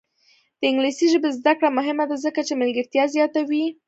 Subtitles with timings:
[0.59, 3.65] د انګلیسي ژبې زده کړه مهمه ده ځکه چې ملګرتیا زیاتوي.